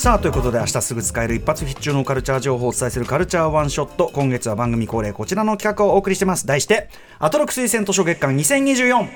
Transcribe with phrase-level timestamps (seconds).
[0.00, 4.10] さあということで明日すぐ使える一発必中のカルチャー情報をお伝えするカルチャーワンショット。
[4.14, 6.46] 今月は番組恒例こちらの企画をお送りしてます。
[6.46, 9.08] 題してアトロク推薦図書月間2024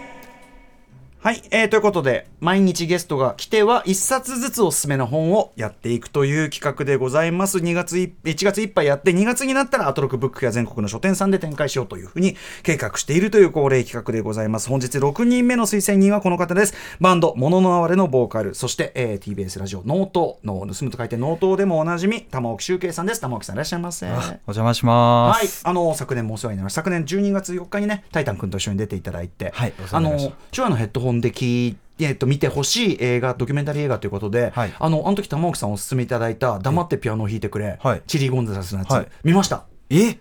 [1.25, 7.57] はい、えー、ということで毎日ゲストが来ては1冊ずつおすすめの本をやっていくという企画でございます。
[7.57, 14.69] 2月い1月いっぱいやって2月になったらアトロクブックや全国の書店さんで展開しようというふうに計画しているという恒例企画でございます。
[14.69, 16.75] 本日6人目の推薦人はこの方です。
[17.01, 18.55] バンド「MONO NO AWARE」のボーカル。
[18.55, 23.23] そして、えー、TBS ラジオ「ノート」の盗むと書いて「ノート」でもおなじみ玉置周啓さんです。
[23.23, 24.05] 玉置さんいらっしゃいませ。
[24.05, 25.39] お邪魔します。
[25.39, 26.83] はいあの昨年もお世話になりました。
[26.83, 39.63] 昨年12月4日にね TaiTan 君と一緒に出ていただいてはいあの手話のヘッドホンで聞いてえっと、見てほしい映画ドキュメンタリー映画ということで、はい、あのあの時玉置さんおすすめいただいた「黙ってピアノを弾いてくれ」はい、チリー・ゴンザレスのやつ、はい、見ました。
[39.91, 40.19] え？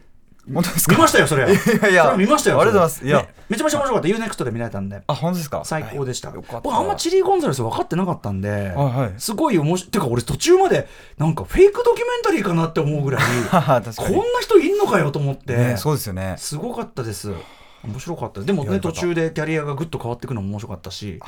[0.54, 0.94] 本当ですか？
[0.94, 1.52] 見ましたよそれ。
[1.52, 3.08] いやいや見ましたよありがとうございます。
[3.08, 4.08] いや、ね、めちゃめちゃ面白かった。
[4.08, 5.02] UNEXT で見られたんで。
[5.08, 5.64] あ本当ですか？
[5.66, 9.92] 最高でした、はい、僕あんまチリー・ゴンザレス分かってなかったんで、はいはい、すごい面白い。
[9.92, 13.22] てか俺途中までなんかフェイクドキュメンタリーかなって思うぐらい。
[13.50, 16.36] こんな人いんのかよと思って、ね、そうですよね。
[16.38, 17.32] すごかったです
[17.84, 21.20] 面白かったでもね途中でキャリアがぐっと変わっていくのも面白かったし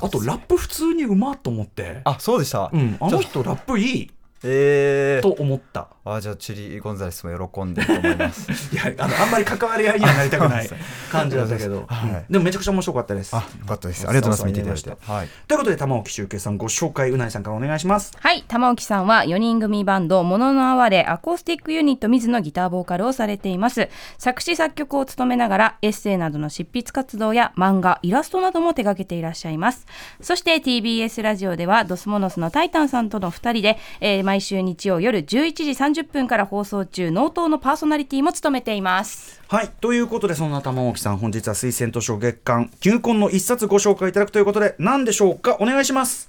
[0.00, 2.02] あとラップ普通にうまっと思って。
[2.04, 4.10] あそうでした、うん、あの人ラップいい
[4.42, 5.88] えー、と思った。
[6.04, 8.50] あじゃあチリ・ゴンザレスも喜んでると思います。
[8.74, 10.70] いやあのあんまり関わり合いにはなりたくない
[11.10, 13.34] 感じだったけど、はい、でもめちゃくちゃ面白かったです。
[13.34, 14.06] あよかったです。
[14.06, 14.46] ありがとうございます。
[14.46, 18.12] 見ていただいて、はい、ということで玉置周慶さんご紹介うないさんからお願いします。
[18.18, 23.88] はい玉置さんは4人組バンドもののあわれアコースティックユニット水のギターボーカルをされています。
[24.18, 29.86] 作詞作曲を務めながらエッセイなどの執筆活動や漫画イラストなども手掛けていらっしゃいます。
[30.20, 39.40] そして TBS ラジオではドスモノスのタイタンさんとの2人で、えー、毎週日曜夜夜11時30分から放送中納刀のパーソナリティも務めています。
[39.48, 45.56] はいということでそんな玉置さん本日は推薦図書月間球根の一冊ご紹介いただくということで何でしょうか？
[45.60, 46.26] お願いします。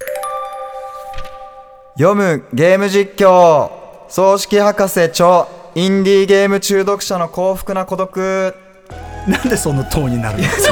[1.98, 3.70] 読むゲーム実況
[4.08, 8.54] 葬式博士著インディーゲーム中毒者の幸福な孤独
[9.26, 10.70] なんでそのトーンになるんです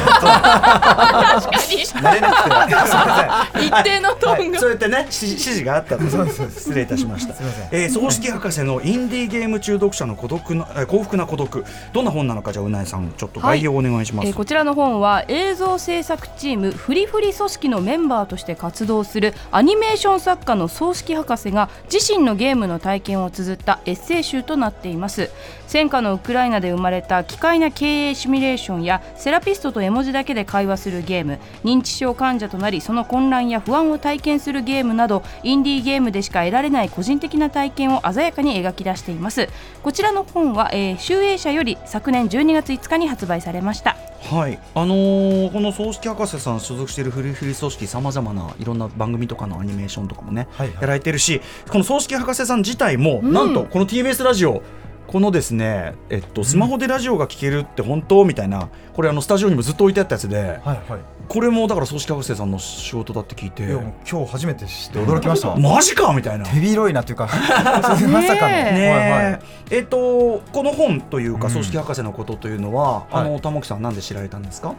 [2.15, 3.67] れなくて。
[3.67, 4.61] 一定のトーンが。
[4.61, 6.33] そうやってね、指示があったので。
[6.51, 7.35] 失礼いたしました。
[7.71, 11.65] えー、葬式博士のインディーゲーム中毒者の孤独な、幸福な孤独。
[11.93, 14.25] どんな本なのか、じゃあ、うなえさん、ちょっと概要をお願いします。
[14.25, 19.35] はいえー、こちらの本は、映像制作チームフリフリ組織のメンバーとして活動する。
[19.51, 25.31] アニメーション作家の葬式博士が、自身のゲームの体験を綴ったエッセイ集となっています。
[25.67, 39.49] 戦火のウクライナで生まれた奇怪な経営シミュレーションやセラピストと絵文字だけで会話するゲーム認知症患者となりその混乱や不安を体験するゲームなどインディーゲームでしか得られない個人的な体験を鮮やかに描き出しています。
[39.83, 43.97] こちらの本は、えー、集英社より昨年12月5日に発売されました。
[44.21, 44.59] はい。
[44.75, 54.63] あのー、この葬式博士さん所属しているフリフリ組織さまざまないろんな番組とかのアニメーションとかもね、はいはい、やられてるしこの葬式博士さん自体も、うん、なんとこの TBS ラジオ
[55.09, 58.27] このですね、えっと、スマホでラジオが聴けるって本当？
[58.27, 60.83] みたいな、これあのスタジオにもずっと置いてあったやつで、はいはい、
[61.29, 63.63] これもだから葬式学生さんの仕事だって聞いて。
[63.65, 65.57] 今日初めて知って驚きました。
[65.57, 66.45] マジかみたいな。
[66.45, 67.25] 手広いなというか。
[67.33, 74.75] まさかの、ねはいはい、えっとこの本というか葬式博士のことというのは、うん、あの玉木さんなんで知られたんですか、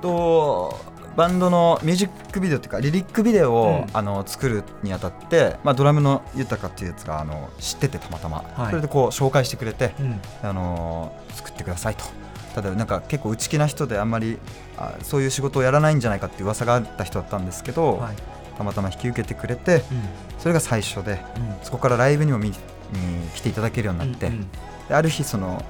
[0.00, 12.04] とバンドのミュージックビデオというかリリックビデオを、うん、あの作るにあたって、まあ、ドラムの豊かっていうやつがあの知っててたまたま、はい、それでこう紹介してくれて、うん、あの作ってくださいと。
[12.54, 14.38] ただなんか結構内気な人であんまり
[14.78, 18.16] あそういう仕事をやらないんじゃないかっていう噂があった人だったんですけど、はい、
[18.56, 19.82] たまたま引き受けてくれて、うん、
[20.38, 21.20] それが最初で、
[21.62, 22.54] そこからライブにも見に
[23.34, 24.50] 来ていただけるようになって、うんうん、
[24.88, 25.62] である日その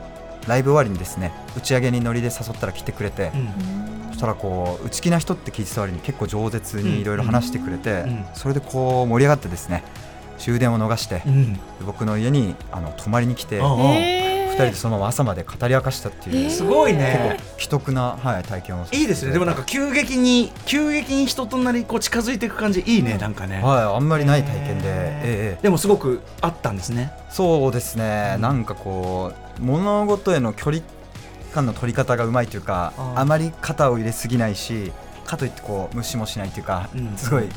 [0.46, 3.32] ライブ終わりにですね打ち上げにノリで誘ったら来てくれて、
[4.10, 8.04] そしたらこう内気な人って聞いてた割に結構饒舌にいろいろ話してくれて、
[8.34, 9.82] それでこう盛り上がってですね
[10.38, 11.22] 終電を逃して、
[11.84, 13.60] 僕の家にあの泊まりに来て。
[14.56, 17.38] 2人でそのまま朝まで語り明かしたっていう、すごいね。
[17.58, 19.32] 奇特な、はい、体験をいいですね。
[19.32, 22.80] でもなんか急激に急激に人となりこう近づいていく感じ。
[22.80, 23.60] いいねなんかね。
[23.62, 25.62] はいあんまりない体験で、ええ。
[25.62, 27.12] でもすごくあったんですね。
[27.30, 30.82] そうですね、なんかこう物事への距離
[31.52, 34.90] 感の取り方がうまいというかあまり肩を入れすぎないし
[35.26, 37.14] かといってこう無視もしないというか、うん。
[37.16, 37.48] すごい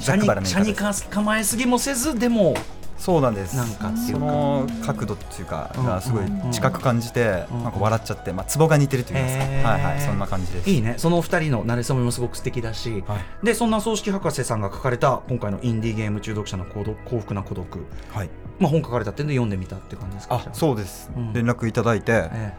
[0.00, 1.04] ざっく車に車にばらな言い方です。
[1.04, 2.54] か構えすぎもせずでも
[2.96, 3.56] そうなんです。
[3.56, 4.18] なんかっていうか。
[4.18, 7.64] その角度っていうかうんがすごいうん近く感じて、うん。
[7.64, 10.70] なんか笑っちゃって、まあ、ツボが似てると言いますか、はいはいそんな感じです。
[10.70, 10.94] いいね。
[10.96, 13.46] その二人の馴れ初めもすごく素敵だし、はい。
[13.46, 20.36] でそんな葬式博士さんが書かれた今回のインディーゲーム中毒者の孤独幸福な孤独、はい、まあ、本書かれたってんで読んでみたって感じですか？
[20.36, 21.32] あそうです、うん。
[21.32, 22.52] 連絡いただいて、え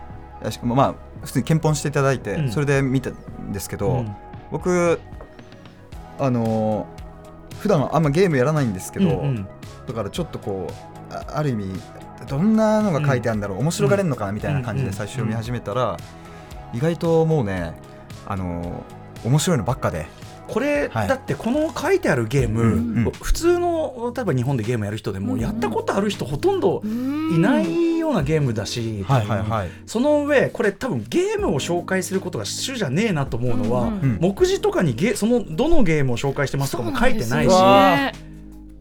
[0.51, 0.95] しかもまあ
[1.25, 2.51] 普通に検本していただいて、うん。
[2.51, 4.15] それで見たんですけど、えうん。
[4.51, 4.99] 僕
[6.19, 7.05] あのー
[7.55, 9.47] 普段はあんまゲームやらないんですけど、うんうん
[9.87, 11.73] だからちょっとこうあある意味
[12.27, 14.89] どんなのが書いてあるんだろう、面白がれるのかなみたいな感じうん。
[14.89, 15.97] で最初読み始めたら、
[16.73, 17.73] 意外ともうね
[18.25, 20.05] あのー面白いのばっかで。
[20.47, 21.07] これ、はい。
[21.07, 23.11] だってこの書いてあるゲーム、うんうん。
[23.11, 25.39] 普通の例えば日本でゲームやる人でも、うん。
[25.39, 29.69] やったことある人ほとんどいないようなゲームだし、はいはいはい。
[29.87, 34.17] その上これ多分ゲームを紹介することが主じゃねえなと思うのは、うんうん。
[34.21, 37.51] 目次とかにゲそのどのゲームを紹介してますとかも書いてないし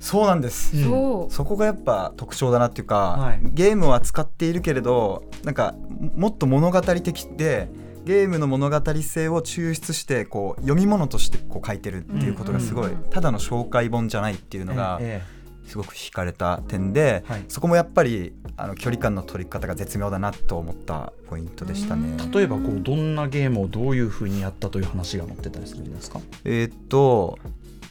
[0.04, 0.76] そうなんです。
[0.76, 1.20] よねそう。
[1.20, 3.40] なんそこがやっぱ特徴だなっていうか、はい。
[3.42, 5.74] ゲームは使っているけれどなんか
[6.14, 7.68] もっと物語的で
[8.04, 13.10] ゲームの物語性を抽出してこう読み物としてこう書いてるっていうことがすごい、うん。
[13.10, 15.22] ただの紹介本じゃないっていうのがえ
[15.66, 17.44] すごく惹かれた点で、はい。
[17.48, 22.18] そこもやっぱりあの距離感の取り方が絶妙だなと思ったポイントでしたね。
[22.20, 26.20] え例えばこうどんなゲームをどういうふうにやったという話が載ってたりするんですか？
[26.44, 27.38] えーっと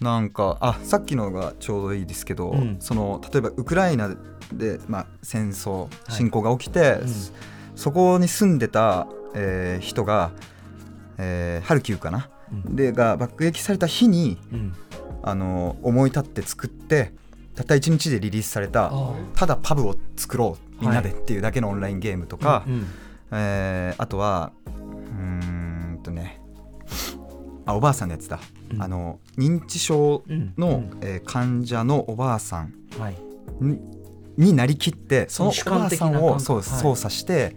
[0.03, 2.77] なんかあさっきのがちょうどいいですけど、うん。
[2.79, 4.09] その例えばウクライナ
[4.51, 6.11] で、まあ、戦争い。
[6.11, 7.09] 侵攻が起きて、うん。
[7.75, 10.31] そこに住んでた、えー人が、
[11.17, 12.75] えーハルキウかな、うん。
[12.75, 14.73] でが爆撃された日にうん。
[15.25, 17.13] あの思い立って作って
[17.55, 18.91] たった1日でリリースされた
[19.35, 22.85] ただパブを作ろうみんなでっていうだけのオンラインゲームとか、うん。
[23.31, 25.62] えーあとはうーん
[27.65, 28.39] あおばあさんのやつだ、
[28.71, 28.81] うん。
[28.81, 30.23] あの認知症
[30.57, 30.99] の、うん。
[31.01, 33.17] えー患者のおばあさんはい。
[33.61, 33.79] に
[34.37, 36.65] になりきってその主おばあさんをそうはい。
[36.65, 37.55] 操作して、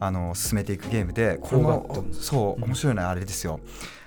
[0.00, 2.64] あの進めていくゲームでこれフォーガットもそううん。
[2.64, 3.60] 面白いのはあれですよ。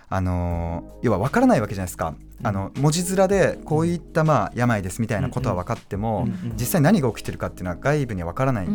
[0.10, 8.68] あのー要は分からないわけじゃないですか、あの文字面でこういったまあ病ですみたいなことは分かっても、実際何が起きてるかっていうのは外部には分からない、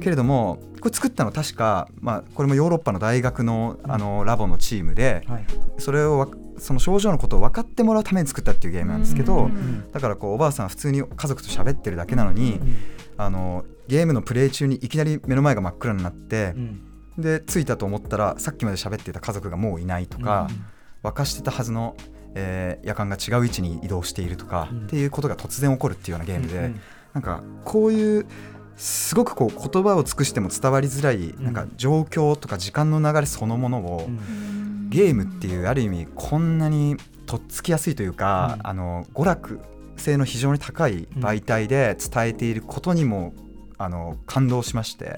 [0.00, 5.44] けれどもこれ作ったの確か、まあ、これもヨーロッパの大学のあのラボのチームではい。
[5.78, 6.28] それをわ
[6.58, 12.60] その症状のことを分かってもらうために作ったっていうゲームなんですけど、うんだからこうおばあさんは普通に家族と喋ってるだけなのに、
[13.16, 16.82] あのゲームのプレイ中にいきなり目の前が真っ暗になってう、ん
[17.20, 20.48] で着いたと思ったらさっきまで喋ってた家族がもういないとか、
[21.02, 21.96] 沸かしてたはずの、
[22.34, 24.86] えー夜間が違う位置に移動しているとか、うん。
[24.86, 26.80] っていうことが突然起こるっていうようなゲームで、うん
[27.12, 28.26] なんかこういう
[28.76, 31.44] すごくこう言葉を尽くしても伝わりづらいん。
[31.44, 34.88] なんか状況とか時間の流れそのものを、うん。
[34.90, 36.96] ゲームっていうある意味こんなに
[37.26, 38.66] とっつきやすいというか、うん。
[38.66, 39.60] あの娯楽
[39.96, 43.34] 性の非常に高い媒体で伝えていることにも、
[43.82, 45.16] あの感動しまして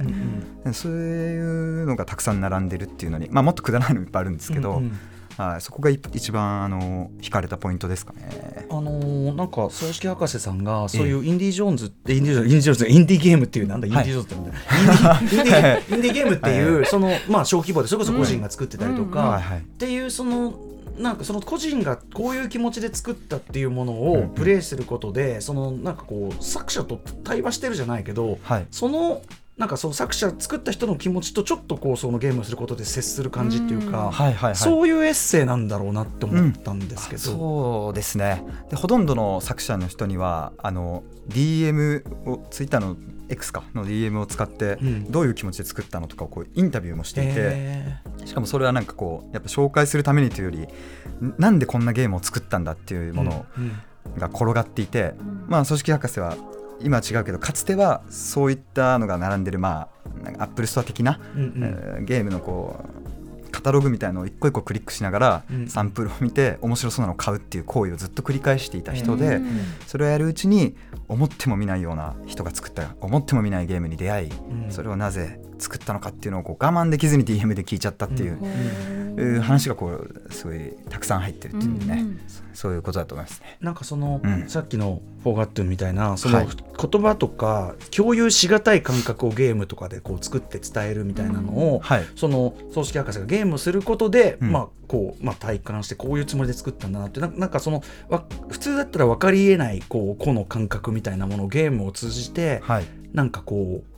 [0.65, 0.73] う、ん。
[0.73, 1.41] そうい
[1.83, 4.99] うのがたくさん並んでるっていうのに、まあ、もっとくだらないのいっぱいあるんですけど、うんうん。
[5.37, 8.67] はい、そこがい一番あの惹かれたポイントですかね。
[8.71, 19.11] あのーなんか葬式博士さんがそういうインディ・ジョーンズってインディ・ジョーンズインディ・ジョーンズインディゲームっていうなんだインディ・ジョーンズってなんだ、インディインディ インディゲームっていうそのまあ小規模でそれこそ個人が作ってたりとうん。
[19.11, 20.55] かっていうその
[20.99, 28.67] なんかその個人がこういう気持ちで作ったっていうものをプレイすることでそのなんかこう作者と対話してるじゃないけどはい。
[28.71, 29.23] その
[29.63, 34.57] なんかその作者作った人の気持ちとちょっとこうそのゲームをすることで接する感じっていうか、はいはいはい。
[34.57, 38.45] そういうエッセイなんだろうなって思ったんですけど、そうですね。
[38.71, 42.97] でほとんどの作者の人にはあの DM をツイッターの
[43.29, 45.13] X かの DM を使ってうん。
[45.13, 50.59] どういう気持ちで作ったのとかをこうインタビューもしていて、へしかもそれはなんかこうやっぱ紹介するためにというより
[51.25, 53.81] んなんでこんなゲームを作ったんだっていうーものうん。
[54.19, 55.15] が転がっていて、
[55.47, 56.37] まあ組織博士は
[56.85, 59.89] 今は違うけどかつてはそういったのが並んでるまあ
[60.39, 61.53] アップルストア的な、うんうん。
[61.63, 63.03] えーゲームのこう
[63.53, 65.69] カタログみたいのを一個一個クリックしながら、うん。
[65.69, 69.61] サンプルを見て面白そうなのを買うっていう行為をずっと繰り返していた人で、うん。
[69.87, 70.75] それをやるうちに
[71.07, 74.73] 思っても見ないような人が作った思っても見ないゲームに出会い、うん。
[74.73, 78.39] それをなぜ作ったのかっていうのをこう我慢できずに DM で聞いちゃったっていう
[79.41, 82.05] 話がこうすごいたくさん入ってるっていうね、
[82.55, 83.59] そういうことだと思いますね。
[83.61, 84.49] なんかその、うん。
[84.49, 86.47] さっきの「フォーガットゥン」みたいなそのはい。
[86.47, 92.05] 言葉とか共有しがたい感覚をゲームとかでこう作って伝えるみたいなのを、はい。
[92.17, 94.53] その葬式博士がゲームをすることで、うん。
[94.53, 102.85] まあこうまあ、体感してこういうつもりで作ったんだなってななんかそのわ普通だったら分かりえないこう個の感覚みたいなものをゲームを通じて、はい。
[103.13, 103.92] なんかこう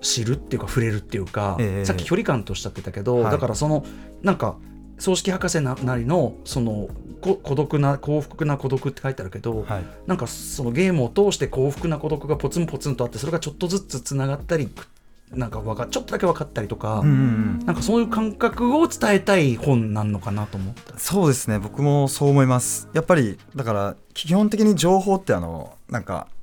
[0.00, 1.84] 知るっていうか触れるっていうか、ええ。
[1.84, 3.32] さっき距離感とおっしゃってたけど、はい。
[3.32, 3.84] だからその
[4.22, 4.56] なんか
[4.98, 6.88] 葬式博士ななりのその
[7.20, 9.84] こ孤独な幸福な孤独って書いてあるけど、はい。
[10.06, 14.68] なんかそのゲームを通して幸福な孤独がポツンポツンとあってそれがちょっとずつつながったり
[15.32, 17.16] なんかわかちょっとだけ分かったりとか、うんうん
[17.60, 17.66] うん。
[17.66, 20.98] なんかそういう感覚を伝えたい本なのかなと思った。
[20.98, 21.58] そうですね。
[21.58, 22.88] 僕もそう思います。
[22.92, 26.37] やっぱりだから基本的に情報ってあのなんかね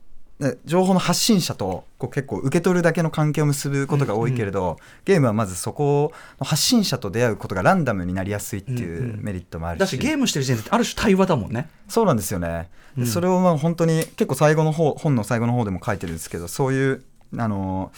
[0.65, 9.23] 情報の発信者とこう結構受け取るだけの関係を結ぶことが多いけれど、ゲームはまずそこの発信者と出会うことがランダムになりやすいっていうんううん。
[9.23, 11.69] メリットもあるし、だしゲームしてる時点である種対話だもんね。
[11.87, 17.03] そうなんですよね、でうんそれをまあ本当に結構最後の方本の最後の方でも書いてるんですけどそういう
[17.37, 17.91] あの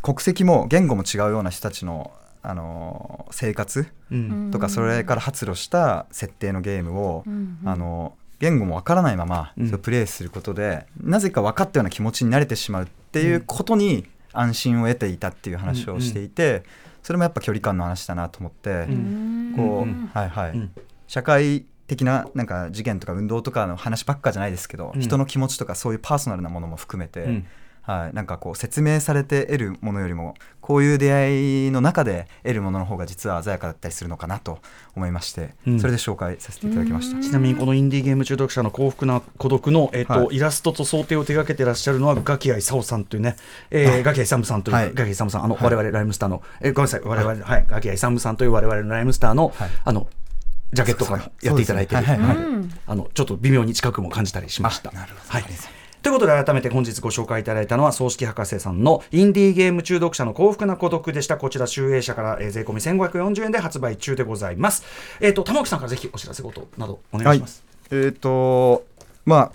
[0.00, 2.12] 国籍も言語も違うような人たちの
[2.44, 4.50] あの生活うん。
[4.52, 7.58] とかそれから発露した設定のゲームを、うん。
[7.64, 16.64] あの言語もわからないままプレイすることで、なぜか分かったような気持ちになれてしまうっていうことに安心を得ていたっていう話をしていて、
[17.04, 19.54] それもやっぱ距離感の話だなと思って、ん。
[19.56, 20.10] こう、うん。
[20.12, 20.72] はいはい、うん
[21.06, 27.46] 社会的ななんか事件とか運動とかの話ばっかじゃないですけど、うん人の気持ちとかそういうパーソナルなものも含めて、うん
[27.82, 34.60] はい、なんかこう説明されて得るものよりもこういう出会いの中で得るものの方が実は鮮やかだったりするのかなと
[34.94, 35.80] 思いまして、うん。
[35.80, 37.20] それで紹介させていただきました。
[37.20, 40.36] ちなみにこのインディーゲーム中毒者の幸福な孤独の、えっとはい。
[40.36, 43.36] イラストと想定を手掛けてらっしゃるのはガキヤイサオさんというね、
[43.70, 44.94] えー、ガキヤイサムさんという、はい。
[44.94, 45.64] ガキヤイサムさんあの、はい。
[45.64, 49.70] 我々ライムスターの、えーごめんなさい我々はい、ガキヤイサムさんという我々のライムスターの、はい。
[49.84, 50.06] あの
[50.72, 52.04] ジャケットからやっていただいてはい。
[52.04, 52.18] はい。
[52.18, 52.36] はい。
[52.86, 54.90] あのちょっと微妙に近くも感じたりしました。
[54.90, 55.30] あなるほど。
[55.32, 61.36] はいということで改めて本日ご紹介いただいたのは葬式博士さんのインディーゲーム中毒者の幸福な孤独でした。
[61.36, 64.84] こちら集英社から、えー、税込み1540円で発売中でございます。
[65.20, 68.84] えっ、と玉木さんからぜひお知らせ事などお願いします、えっ、と
[69.24, 69.52] まあ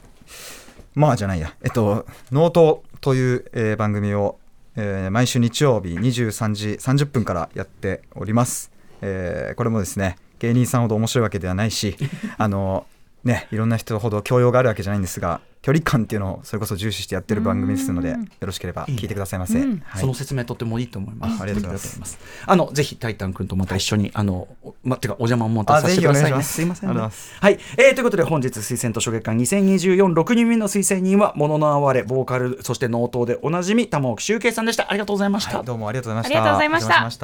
[0.96, 1.54] まあじゃないや。
[1.64, 4.40] えっと「ノート」という、えー番組を、
[4.78, 11.98] えー毎週日曜日23時30分からやっております、えーこれもですね芸人さんほど面白いわけではないし
[12.38, 12.86] あの
[13.28, 19.62] ねいろんな人ほど教養があるわけじゃないんですが距離感っていうのをそれこそ重視してやってる番組ですのでよろしければ聞いてくださいませ、
[19.98, 21.40] その説明とてもいいと思います。
[21.42, 22.12] あありがとうございます。
[22.12, 22.20] す。
[22.46, 26.42] あのぜひタイタン君とまた一緒に、あのおまてかお邪魔もまたさせてくださいね。
[26.42, 26.54] す。
[26.54, 27.36] すいません、ありがとうございます。
[27.42, 34.90] はい、えーということで本日推薦図書月間2024六人目の推薦人はもののあわれボーカルそして納刀でおなじみ玉置周慶さんでした。
[34.90, 35.58] ありがとうございました。
[35.58, 36.38] はいどうもありがとうございました。
[36.38, 36.80] ありがとうございま
[37.12, 37.18] し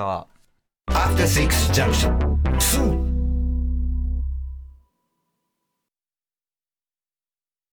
[2.03, 3.02] た